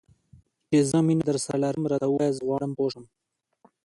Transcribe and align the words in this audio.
چې 0.69 0.77
زه 0.89 0.97
مینه 1.05 1.23
درسره 1.29 1.57
لرم؟ 1.63 1.83
راته 1.91 2.07
ووایه، 2.09 2.35
زه 2.37 2.41
غواړم 2.47 2.71
پوه 2.77 2.89
شم. 2.93 3.05